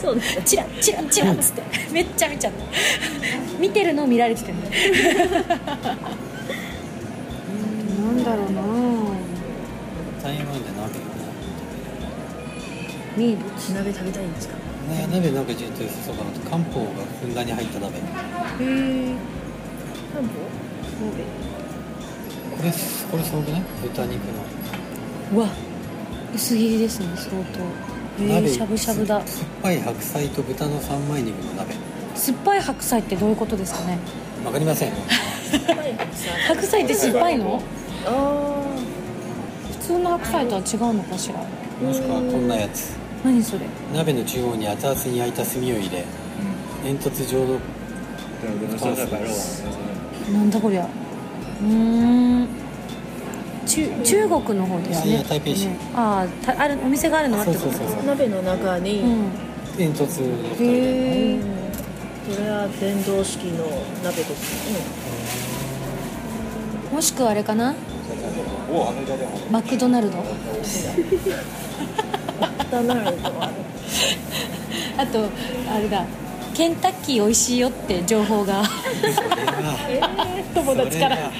[0.00, 0.14] そう。
[0.14, 1.62] ですチラッチラッチラッつって。
[1.92, 2.64] めっちゃ見ちゃった。
[3.58, 4.58] 見てるのを見られててね。
[8.00, 8.62] なんだろうな。
[10.22, 11.00] 台湾で鍋
[13.16, 14.24] 名物鍋食べたい。
[14.24, 14.54] んですか
[14.88, 16.40] ね鍋なんかちょっと良さそうかなと。
[16.48, 16.86] 漢方が
[17.20, 17.96] ふんだんに入った鍋。
[17.96, 19.14] へえ
[20.14, 20.28] 漢方？
[22.58, 23.62] これこれすごくない？
[23.82, 24.20] 豚肉
[25.32, 25.38] の。
[25.38, 25.48] うわ
[26.34, 28.22] 薄切りですね相当。
[28.22, 28.46] え鍋。
[28.48, 29.20] ー、しゃぶしゃぶだ。
[29.26, 31.74] 酸っぱい白菜と豚の三枚肉の鍋。
[32.14, 33.98] 酸っぱい白菜ってどういうことですかね？
[34.44, 34.92] わかりません。
[36.48, 37.60] 白菜って酸っぱいの？
[38.06, 38.62] あ
[39.80, 41.34] 普通の白菜とは違うのかしら？
[41.86, 42.92] もしくはこんなやつ。
[43.24, 43.60] 何それ？
[43.94, 46.04] 鍋の中央に熱々に焼いた炭を入れ
[46.84, 47.58] 煙突状の。
[50.32, 50.86] なんだこりゃ
[51.62, 51.68] うー
[52.44, 52.48] ん。
[53.66, 55.66] 中中国の方ですいやね台北市。
[55.66, 57.62] ねああたあるお店があるのはってこと？
[57.62, 59.24] そうそうそうー鍋の中に、うん。
[59.76, 60.22] 煙突
[60.62, 61.44] へえこ
[62.42, 63.64] れは電動式の
[64.04, 64.78] 鍋ですね。
[66.94, 67.74] もしくはあれかな？
[69.50, 70.16] マクドナルド？
[70.18, 70.22] マ
[72.48, 73.50] クドナルドは
[74.98, 75.28] あと
[75.70, 76.04] あれだ
[76.56, 78.62] ケンタッキー美味しいよって情報が。
[80.54, 81.30] 友達から。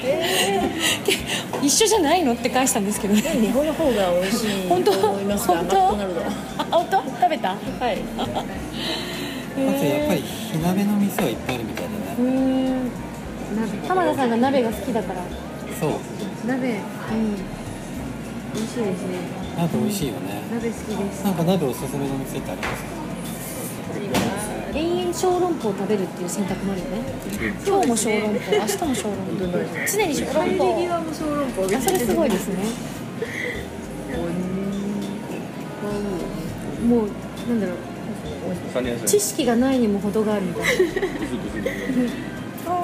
[1.63, 5.79] 一緒じゃないのって返したんですけどね日本の方が美味しい本当と思いますがマ本当
[6.71, 7.57] 本当食べたは
[7.93, 8.25] いま
[9.79, 12.91] ずやっぱり火鍋の店はいっぱいあるみたいだうね
[13.89, 15.23] 浜田さんが鍋が好きだから。
[15.81, 15.91] そう
[16.47, 17.37] 鍋うん
[18.55, 19.19] 美味しいですね
[19.57, 22.96] 鍋美味しいよね鍋好きですなんか鍋おすすめの店ってありますか
[25.17, 27.01] 小籠包を食べるっていう選択もあるよね。
[27.67, 29.17] 今日も小籠包明日も小籠
[29.49, 29.57] 包。
[29.91, 30.77] 常に小籠包。
[30.77, 31.65] も小籠包。
[31.75, 32.57] あそれすごいですね。
[36.87, 37.09] もう
[37.49, 37.77] なんだろう。
[39.07, 40.67] 知識がないにも程があるみたいな。
[40.67, 42.11] 不是不是不是，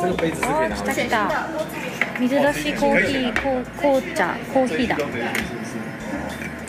[0.00, 1.02] 这个杯子是可以拿回去。
[1.02, 1.50] 来た。
[2.18, 3.32] 水出しコーヒー
[3.76, 4.96] 紅茶コーヒーだ。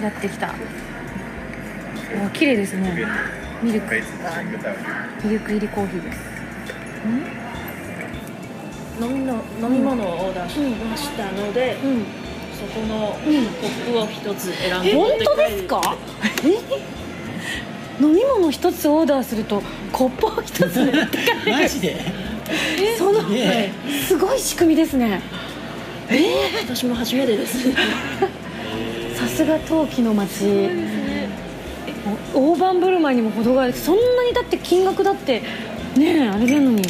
[0.04, 0.54] やってきた。
[2.26, 3.08] お綺麗ですね。
[3.62, 3.96] ミルク
[5.24, 6.20] ミルク入りコーヒーです。
[9.02, 12.06] 飲みの飲み物をオーダーしましたので、うん。
[12.60, 15.98] そこのコップを一つ選んで本当ですか？
[16.44, 16.48] え？
[18.04, 21.64] 飲み物一つオーダーするとコップを一つ持ってかれる。
[21.64, 21.96] マジで？
[22.98, 23.22] その
[24.08, 25.22] すごい仕組みですね。
[26.66, 27.72] 私も初めてです。
[29.16, 30.44] さすが陶器の町
[32.34, 33.74] 大盤振る舞いにも程がある。
[33.74, 35.42] そんなにだって金額だって
[35.96, 36.84] ねえあれなのに。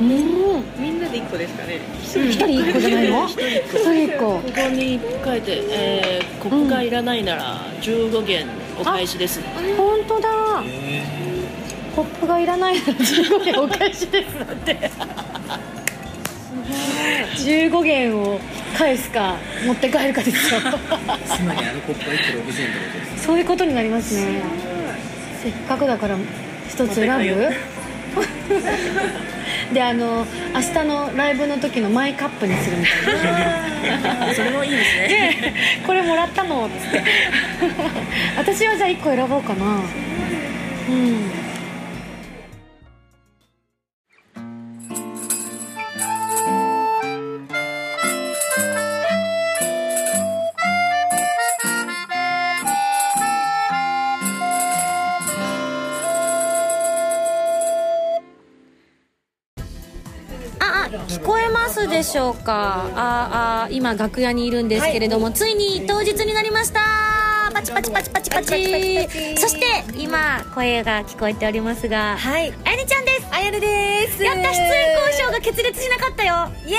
[0.00, 1.80] うんみんなで一個ですかね。
[2.02, 3.26] 一人一個じゃないの？
[3.26, 4.18] 一人一個。
[4.18, 8.46] ここに書いて、えー、コップがいらないなら15元
[8.80, 9.40] お返しです、
[9.76, 10.28] 本当だ。
[10.64, 11.02] え。
[11.96, 14.38] コップがいらないなら15元お返しです。
[14.38, 14.90] だって
[16.68, 18.38] 15元を
[18.76, 20.60] 返すか持って帰るかですよ。
[20.60, 20.72] ー
[21.24, 24.42] つまりあのコップは1個60円ってことですそういうことになりますね。
[25.42, 26.16] せっかくだから
[26.68, 27.48] 一つ選ぶ？
[29.72, 34.34] であの明日のライブの時のマイカップにするみたいな。
[34.34, 35.08] それもいいですね。
[35.08, 35.86] ねえ。
[35.86, 36.66] これもらったの？
[36.66, 37.02] っつって。
[38.36, 39.64] 私はじゃあ1個選ぼうかな。
[40.88, 41.30] うん
[61.98, 62.88] でしょうか。
[62.94, 67.17] ああ今楽屋にいるんですけれども、ついに当日になりました
[67.52, 72.52] パチパチパチパチパチそして今声が聞こえておりますがはい。
[72.64, 73.26] あやねちゃんです。
[73.30, 74.22] あやるです。
[74.22, 76.50] やった出演交渉が決裂しなかったよ。
[76.66, 76.76] イエ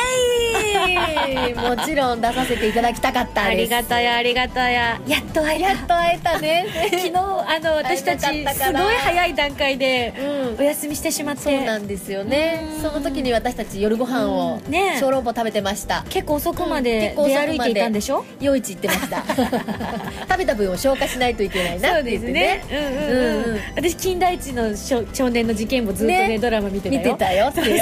[1.47, 1.53] ーイ。
[1.77, 3.49] もちろん出させていただきたかったです。
[3.49, 6.65] ありがたやありがたややっと会えやっと会えたね。
[6.73, 10.59] た 昨日あの私たちすごい早い段階でうん。
[10.59, 12.63] お休みしてしまって、そうなんですよね。
[12.81, 14.71] その時に私たち夜ご飯をうん。
[14.71, 14.97] ね。
[14.99, 16.03] 小籠包食べてました。
[16.09, 18.25] 結構遅くまで出歩いていたんでしょ？
[18.39, 19.23] 夜市行ってました。
[20.29, 22.63] 食べた分を消化しないといけないなって言ってね。
[22.69, 23.59] うんうんうん、うんうん。
[23.75, 26.39] 私金田一の少少年の事件簿ずっとねね。
[26.39, 27.01] ドラマ見てたよ。
[27.03, 27.79] 見てたよっていう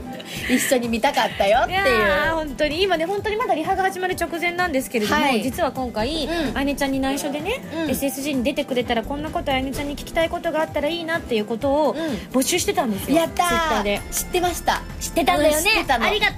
[0.48, 2.34] 一緒に見たかったよっていう。
[2.34, 5.42] 本当に今ね本当にまだリハが始まる直前なんですけれども、はい。
[5.42, 6.56] 実は今回、うん。
[6.56, 7.90] あやねちゃんに内緒でね、うん。
[7.90, 11.98] SSG に出てくれたらこんなことあやねちゃんに聞きたいことがあったらいいなっていうことをうん。
[12.32, 13.80] 募集してたんですよ、やったー。
[13.80, 14.00] ーで。
[14.10, 14.82] 知ってました。
[15.00, 15.58] 知ってたんだよね。
[15.58, 16.06] うん知ってたの。
[16.06, 16.34] ありがと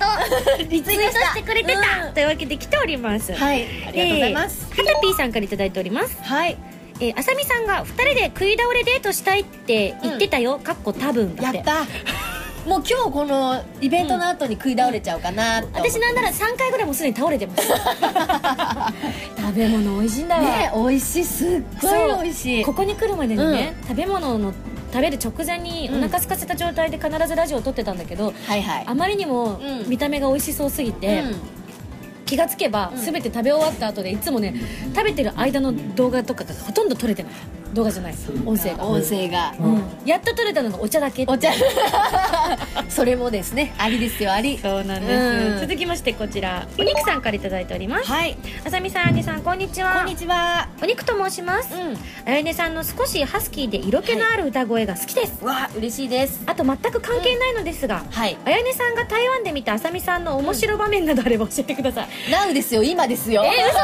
[0.61, 0.65] う。
[0.71, 2.15] リツイートしてくれてた、うん。
[2.15, 3.33] というわけで来ております。
[3.33, 6.19] はいありがとうございます、えー、はたぴーさんからいただいております。
[6.23, 6.57] はい。
[7.01, 11.85] えー、あさみさんが2人で食い倒れデートしたいって言ってたよ、かっこ多分だっやってた
[12.67, 15.59] もう今日このイベントの後に食い倒れちゃうかな。
[15.59, 17.67] って思って私なんなら3回ぐらいもうすでに倒れてます。
[19.37, 21.25] 食べ物美味しいんだわ、ね美味しい。
[21.25, 22.65] すっごい美味しい。
[22.65, 24.53] ここに来るまでにね、食べ物の
[24.93, 28.85] 食べる直前にお腹空かせた状態で必ずラジオを撮ってたんだけど、はいはい。
[28.87, 29.89] あまりにもうん。
[29.89, 31.41] 見た目が美味しそうすぎて、うん。
[32.27, 34.55] 気がつけば全て食べ終わった後でいつもね
[34.95, 37.33] 食べてる間の動画とかがほとんど撮れてない
[37.73, 38.15] 動画じゃない。
[38.45, 38.85] 音声が。
[38.85, 39.83] 音声が、うん。
[40.05, 41.25] やっと撮れたのがお茶だけ。
[41.27, 41.51] お茶。
[42.89, 43.75] それもですね。
[43.79, 44.33] ありですよ。
[44.33, 44.59] あり。
[44.59, 45.61] そうなんです、うん。
[45.61, 46.67] 続きましてこちら。
[46.79, 48.07] お肉さんからいただいております。
[48.07, 48.37] はい。
[48.65, 49.95] あさみさんあやねさんこんにちは。
[49.95, 50.69] こんにちは。
[50.83, 51.99] お肉と申します、うん。
[52.27, 56.43] あやねさんの少しハスキーで色気のある歌声が好きです、わ嬉しいです。
[56.47, 58.37] あと全く関係ないのですが、はい。
[58.45, 62.83] あやねさんが台湾で見たあさみさんの面白場面などあれば教えてください、ナウですよ。
[62.83, 63.43] 今ですよ。
[63.45, 63.79] え嘘。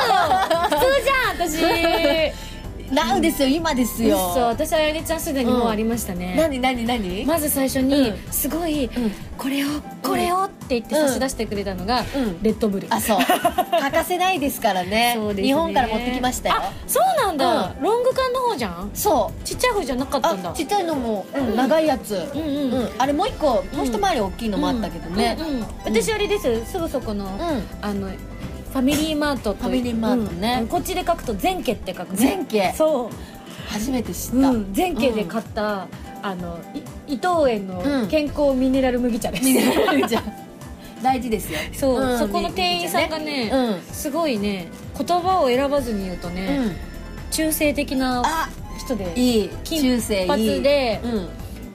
[0.77, 2.39] 普通じゃん私
[2.91, 4.17] ナウですよ今ですよ。
[4.33, 7.25] 嘘私あやねちゃんすでにもうありましたね、何何何？
[7.27, 8.91] まず最初にうすごい、ん。
[9.37, 9.69] これを
[10.03, 12.43] これをって言って差し出してくれたのが、うん。
[12.43, 12.87] レッドブル。
[12.91, 13.19] あそう。
[13.19, 15.15] 欠かせないですからね。
[15.21, 15.43] そうですね。
[15.49, 16.55] 日本から持ってきましたよ。
[16.59, 18.91] あそうなんだ、ロング缶の方じゃん？
[18.95, 19.45] そう。
[19.45, 20.51] ちっちゃい方じゃなかったんだ。
[20.51, 22.29] あちっちゃいのも、うん長いやつ。
[22.35, 22.73] うんうん。
[22.73, 22.91] うん。
[22.99, 25.37] あれもう一個もう一回り大きいのもあったけどね。
[25.39, 25.47] うん。
[25.47, 25.67] うん。
[25.85, 26.65] 私あれです。
[26.71, 27.67] すぐそこの、うん。
[27.83, 28.11] あの
[28.73, 30.59] ファミリーマートとファミリーマートね。
[30.63, 30.69] うん。
[30.69, 32.17] こっちで書くと全家って書くね。
[32.17, 32.73] 全家。
[32.73, 33.11] そ
[33.69, 35.89] 初めて知う、った、うん、全家で買った、
[36.23, 36.59] あの
[37.07, 38.09] い伊藤園のうん。
[38.09, 40.25] 健康ミネラル麦茶です、ミネラルじゃん
[41.03, 41.59] 大事ですよ。
[41.73, 42.19] そう、ん。
[42.19, 43.81] そこの店員さんがね、うん。
[43.95, 46.77] すごいね言葉を選ばずに言うとね、うん。
[47.31, 49.51] 中性的なあ人でいい。
[49.65, 50.29] 金中世いい。
[50.29, 51.29] 髪でうん。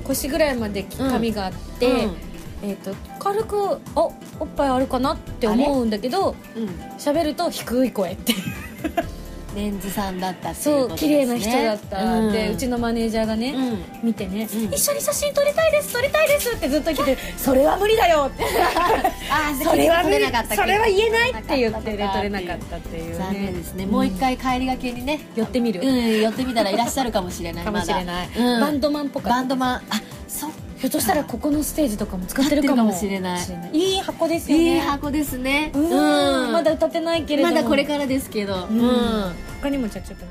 [0.04, 2.16] 腰ぐらいまで髪があって、うん。
[2.64, 2.94] えー、と
[3.24, 6.68] 軽くおおっぱいあるかなって思うんだけどうん。
[6.98, 8.34] 喋ると低い声って
[9.56, 11.10] レンズさんだったっていうそうことですね。
[11.10, 12.34] 綺麗な人だった、うん。
[12.34, 14.08] でうちのマネージャーがね、うん。
[14.08, 14.74] 見てね、うん。
[14.74, 18.44] 一緒に写真撮りたいです撮りたいですってずっと来てそれは無理だよって。
[19.30, 23.18] あ それは無理撮れなかったそれは言えないって言ってね撮撮れなかったっていうね。
[23.18, 23.86] 残念ですね。
[23.86, 29.36] もう一回帰りがけにね寄ってみる、うん寄ってみたらいらっしゃるかもしれないかもしれない、まバンドマンっぽかった。
[29.36, 29.76] バンドマン。
[29.76, 29.82] あ
[30.28, 30.52] そう
[30.84, 33.48] ひょっとしたらここのステージとかも使ってるかもしれない。
[33.72, 34.00] い。
[34.00, 34.74] い箱ですよね。
[34.76, 35.72] いい箱ですね。
[35.74, 36.52] うん。
[36.52, 37.56] まだ歌ってないけれども。
[37.56, 38.68] まだこれからですけど。
[38.70, 38.80] うん。
[38.80, 38.86] う
[39.30, 39.34] ん。
[39.62, 40.26] 他にもじゃあちょっと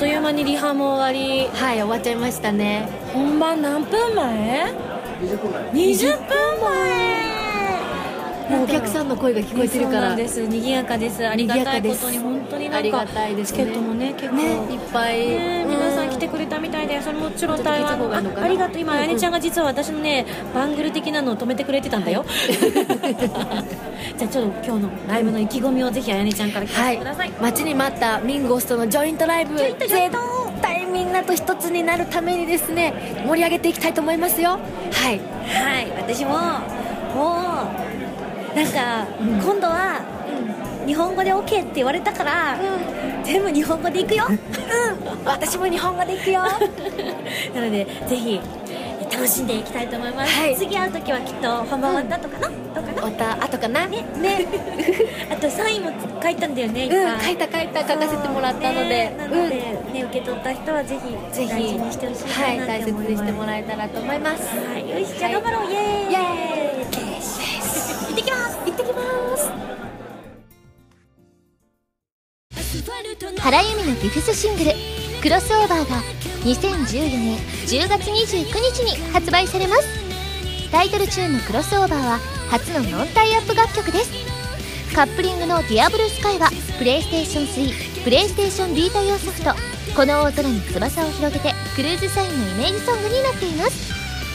[0.00, 1.46] という間にリハも終わり。
[1.54, 2.88] はい終わっちゃいましたね。
[3.12, 4.72] 本番何分前
[5.74, 7.30] ？20分前。
[8.48, 10.16] もうお客さんの声が聞こえてるから。
[10.16, 10.40] です。
[10.46, 11.28] 賑やかです。
[11.28, 13.58] ありがたいことに賑本当になんかありがたいですね。
[13.58, 14.36] チケットもね結構。
[14.36, 15.18] ねいっぱい。
[15.18, 18.80] ねうん皆さん来てくれたみたいでそれもちろん台湾あありがとう。
[18.80, 22.24] 今あやねちゃんが実は私のねバングル的なのを止めてくれてたんだよ。
[24.16, 29.56] じゃあちょっと今日のライブの意気込みをぜひあやねちゃんから聞かせてください、待ちに待ったミンゴスとのジョイントライブ。
[29.56, 29.74] 絶
[30.62, 32.92] 対みんなと一つになるためにですね
[33.26, 34.50] 盛り上げていきたいと思いますよ。
[34.92, 35.20] はい。
[35.46, 35.90] はい。
[35.96, 36.30] 私も
[37.14, 37.36] も
[37.76, 37.90] う
[38.54, 40.00] なんか、今度は、
[40.84, 42.58] 日本語で OK って言われたから、
[43.30, 44.24] 全部日本語でいくよ。
[45.24, 46.42] 私も日本語で行くよ。
[47.54, 48.40] なのでぜひ
[49.12, 50.56] 楽しんでいきたいと思います、はい。
[50.56, 53.02] 次会う時はきっと本番終わった後かな、どうかな？
[53.02, 53.86] また後かな？
[53.86, 54.46] ねね。
[55.30, 58.88] あとサインも書いたんだよねうん書いた書いた書かせてもらったので。
[58.88, 59.56] ねなので、
[59.92, 60.98] ね受け取った人はぜ
[61.32, 61.50] ひぜひ。
[61.50, 64.42] 大事にしてほしいはいな大切にしてもらえたらと思います。
[64.48, 64.90] はい。
[64.90, 65.70] よしじゃあ頑張ろう。
[65.70, 66.90] イエーイイエーイ。
[68.08, 68.58] 行ってきます。
[68.66, 69.02] 行ってきま
[69.36, 69.89] す
[73.42, 74.72] 原由美のビフスシングル
[75.22, 76.02] 「クロスオーバー」が
[76.44, 79.82] 2014年10月29日に発売されます。
[80.70, 84.10] タイトルチューンの「クロスオーバー」は初のノンタイアップ楽曲です。
[84.94, 89.54] カップリングの「ディアブルスカイはプレイステーション3プレイステーションビータ用ソフト
[89.96, 93.72] 「この大空に翼を広げて」クルーズサインのイメージソングになっています。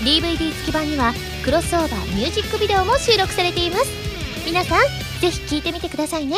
[0.03, 1.13] DVD 付き版には
[1.43, 3.85] クロスオーバーミュージックビデオも収録されています。
[4.45, 4.79] 皆さん
[5.21, 6.37] ぜひ聴いてみてくださいね。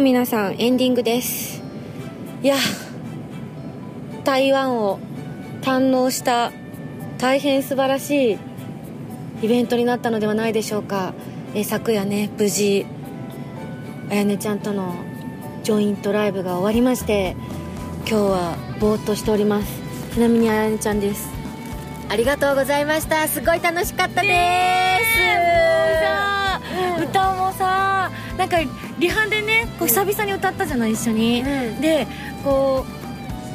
[0.00, 1.62] 皆さんエンディングです。
[2.42, 2.56] いや
[4.24, 4.98] 台湾を
[5.60, 6.52] 堪能した
[7.18, 8.38] 大変素晴らしい
[9.42, 11.12] イベントになったのではないでしょうか。
[11.54, 12.86] え昨夜ね無事
[14.10, 14.94] あやねちゃんとの
[15.64, 17.36] ジョイントライブが終わりまして
[17.98, 19.80] 今日はぼーっとしております。
[20.14, 21.28] ちなみにあやねちゃんです。
[22.08, 23.28] ありがとうございました。
[23.28, 24.98] すごい楽しかったで
[26.98, 27.02] す。
[27.02, 28.56] 歌もさなんか
[29.00, 31.80] リハでねこう久々に歌ったじゃない一緒に、うん。
[31.80, 32.06] で
[32.44, 32.86] こ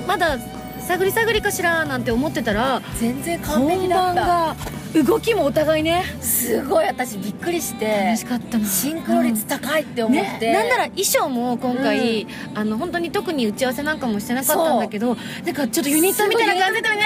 [0.04, 0.38] うまだ
[0.80, 4.26] 探り探りかしらなんて思ってたら全然完璧本だった。
[4.26, 4.56] 番が
[5.04, 6.04] 動きもお互いね。
[6.22, 8.66] すごい私びっくりして楽しかったな。
[8.66, 15.16] シンクロ率高いって思って、ね、なんなら衣装も今回、あの本当に特に打ち合わせなんかもしてなかったんだけど
[15.46, 17.06] なんかちょっとユニットみたいな感じでね。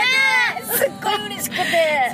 [0.72, 1.64] すっごい嬉しくて。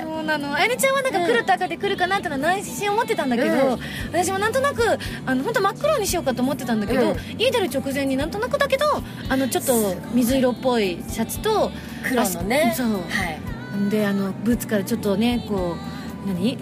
[0.02, 0.54] そうなの。
[0.54, 3.80] あやねちゃんはなんか来ると赤で来るかなってのは内心思ってたんだけど、うん。
[4.12, 7.16] 私もなんとなくあの本当真っ黒にしようかと思ってたんだけど、うん。
[7.38, 8.86] 家出る直前になんとなくだけど
[9.28, 11.70] あのちょっと水色っぽいシャツと
[12.02, 12.72] 黒のね。
[12.76, 12.92] そう。
[12.92, 13.45] はい
[13.90, 15.76] であのブーツからちょっとねこ
[16.24, 16.58] う何？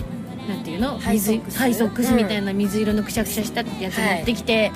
[0.49, 0.99] なんていうの？
[0.99, 1.55] ハイソックス。
[1.55, 4.71] 水ハイソックスみたいな水色のくしゃくしゃしたってやつ持ってきて、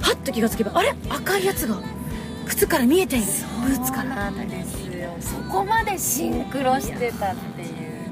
[0.00, 0.94] はっと気がつけばあれ？
[1.08, 1.80] 赤いやつが
[2.46, 3.26] 靴から見えている。
[3.66, 5.16] ブーツからなんですよ。
[5.20, 7.57] そこまでシンクロしてたって。
[7.57, 7.57] いう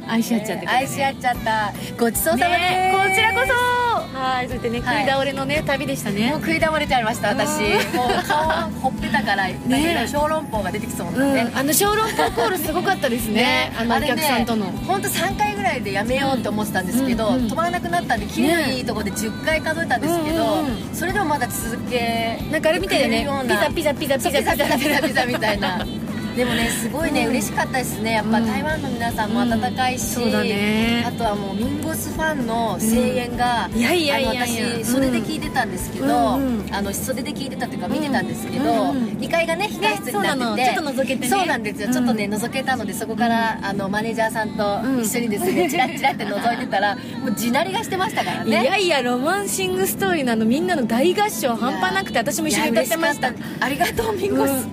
[0.09, 1.73] 愛し合っちゃった、ね、愛し合っちゃった。
[1.99, 3.87] ごちそうさまで、ね、こちらこそ。
[4.17, 6.31] はいそしてね、食い倒れのね旅でしたね。
[6.31, 7.61] もう食い倒れちゃいました私。
[7.95, 11.51] もう顔ほっぺたからね小籠包が出てきそうなんで、ね。
[11.53, 13.73] うん、あの小籠包コールすごかったですね。
[13.79, 14.67] あのお客さんとの。
[14.87, 17.35] 本当3回ぐらいでやめようと思ってたんですけど、うん。
[17.35, 22.59] うんうん、止まらなくなったんできのいいとこで10回数えたんですけど、うんうん、それでもまだ続けな。
[22.59, 23.27] んかあれみたいだね
[23.75, 25.85] ピザピザピザピザピザピザピザみたいな。
[26.37, 27.31] でもねすごいね、うん。
[27.31, 28.13] 嬉しかったですね。
[28.13, 28.47] やっぱうん。
[28.47, 31.05] 台湾の皆さんも温かいし、うんそうだね。
[31.07, 36.39] あとはもうミンゴスファンの声援が、いやいやいや私袖で聞いてたんですけど、あ
[36.83, 39.05] の袖で聞いてたっていうか見てたんですけど、うんうんうん。
[39.19, 40.83] 2階がね控室にななってて、の。
[40.85, 41.29] ちょっと覗けてね。
[41.29, 41.93] そうなんですよ、うん。
[41.95, 48.65] ちょっとね覗けたのでそこから、あのマネージャーさんと一緒にですね、チラッチラって覗いてたらもう地鳴りがしてましたからいね。
[48.65, 54.69] やいやロマンシングストーリーのあのみんなの大合唱半端なくて私も一緒に歌ってましたありがとうミンゴス、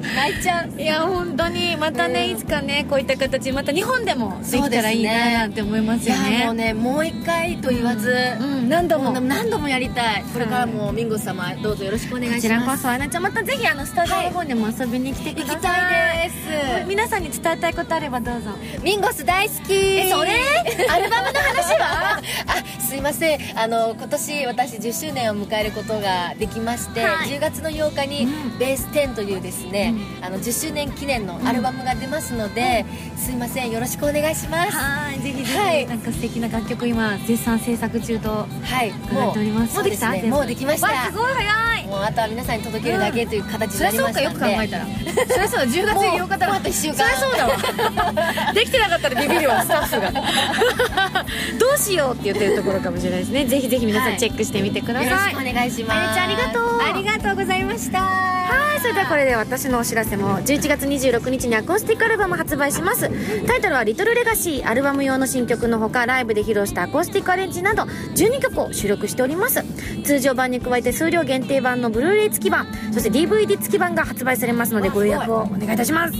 [0.00, 0.80] 泣いちゃう。
[0.80, 2.30] いや本当にまたね、うん。
[2.32, 6.40] いつかねこういった形また日本でもできたらいいななんて思いますいよね。
[6.40, 9.12] やもうねもう一回と言わず、うん何度も。
[9.20, 10.24] 何度もやりたい。
[10.32, 12.42] これからもミンゴス様どうぞよろしくお願いします。
[12.42, 16.86] こちらこそあなちゃんまたぜひあのスタジオの方にも遊びに来てください、行きたいです。
[16.88, 18.50] 皆さんに伝えたいことあればどうぞ。
[18.82, 19.72] ミンゴス大好き。
[19.74, 20.32] えそれ？
[20.90, 22.20] アルバムの話は？
[22.46, 23.40] あすいません。
[23.58, 27.28] あの今年私10周年を迎えることができまして、はい。
[27.28, 28.58] 10月の8日にうん。
[28.58, 29.85] ベース10というですね、
[30.20, 32.84] あの10周年記念のアルバムが出ますので、
[33.16, 34.72] すいませんよろしくお願いします。
[34.76, 35.86] はいぜひぜひ、はい。
[35.86, 38.46] なんか素敵な楽曲今絶賛制作中とは
[38.84, 39.74] い伺っております。
[39.74, 40.10] もうできた？
[40.28, 40.86] もうできました。
[40.88, 41.86] わすごい早い。
[41.86, 44.86] もうあとは皆さんに届けるだけという形にそりゃそうかなりましたんでよく考えたら。
[45.26, 45.66] そりゃそうだ。
[45.66, 46.94] 10月8日だもうあと一週間。
[46.96, 48.52] そりゃそうだわ。
[48.52, 50.10] できてなかったらビビるわスタッフが。
[51.58, 53.44] どうしようって言ってるところかもしれないですね。
[53.46, 55.98] ぜひぜひ皆さんチェックしてみてください、よろしくお願いします。
[55.98, 56.80] あやちゃんありがとう。
[56.80, 58.00] ありがとうございました。
[58.00, 63.10] はいそれではこれで私のお知らせも11月26日にアコースティックアルバム発売します。
[63.46, 67.82] タイトルは「リトルレガシー」アルバム用の新曲のほかライブで披露したアコースティックアレンジなど
[68.14, 69.62] 12曲を収録しております。
[70.04, 76.14] 通常版に加えて数量限定版のブルーレイ付き版そして DVD 付き版が発売されますのでご予約をお願いいたします、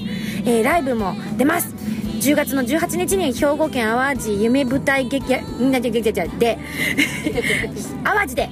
[0.45, 1.86] えーライブも出ます
[2.27, 6.59] 10月の18日に兵庫県淡路夢舞台劇やみんなで劇場で
[8.03, 8.51] 淡路で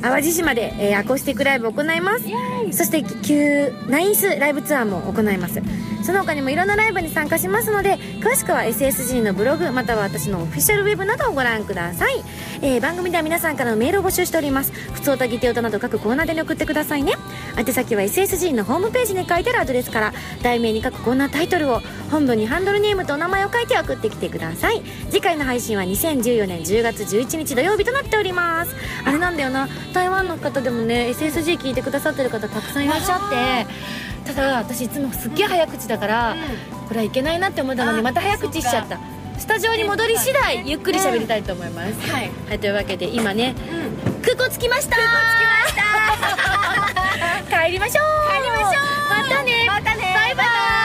[0.00, 0.32] 淡路。
[0.32, 2.24] 島で、えーアコースティックライブを行います。
[2.70, 5.60] そして旧ナインスライブツアーも行います。
[6.04, 12.22] その他にもいろんなライブに参加しますので詳しくは SSG のブログまたは私のオフィシャルウェブなどをご覧ください、
[12.62, 14.72] えー番組では皆さんからのメールを募集しております。
[14.72, 17.12] 普通歌ギテ歌など各コーナーでに送ってくださいね。
[17.58, 21.80] 宛先は SSG のホームページに書いてあるアドレスから題名に各コーナータイトルを
[22.10, 24.82] 本文にハンドルネームとお名前を書いて送ってきてください。
[25.10, 28.74] 次回の配信は2014年10月11日土曜日となっております。
[29.04, 29.68] あれなんだよな。
[29.92, 33.30] 台湾の方でもね SSG 聞いてくださってる方たくさんいらっしゃっ
[34.24, 36.36] てただ私いつもすっげえ早口だから、
[36.88, 38.98] これはいけないなって思ったのにあまた早口しちゃった
[39.38, 43.54] スタジオに戻り次第ゆっくり喋りたいと思います、うん、はい、はい、というわけで今ね、
[44.06, 44.96] うん、空港着きました。
[44.96, 45.74] 空港着きまし
[47.50, 47.66] た。
[47.66, 48.04] 帰りましょう。
[48.32, 48.82] 帰りましょう。
[49.08, 49.64] またね。
[49.68, 50.14] またね。
[50.14, 50.75] バイバイ,バイバ